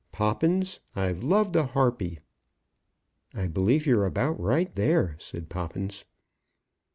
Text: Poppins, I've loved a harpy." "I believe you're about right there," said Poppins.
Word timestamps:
Poppins, 0.11 0.79
I've 0.95 1.21
loved 1.21 1.55
a 1.55 1.63
harpy." 1.63 2.17
"I 3.35 3.47
believe 3.47 3.85
you're 3.85 4.07
about 4.07 4.39
right 4.39 4.73
there," 4.73 5.15
said 5.19 5.47
Poppins. 5.47 6.05